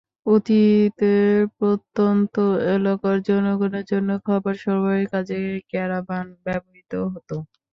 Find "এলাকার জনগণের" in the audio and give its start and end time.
2.75-3.85